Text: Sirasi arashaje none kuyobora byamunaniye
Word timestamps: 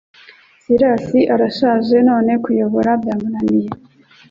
Sirasi 0.63 1.19
arashaje 1.33 1.95
none 2.09 2.31
kuyobora 2.43 2.91
byamunaniye 3.01 3.69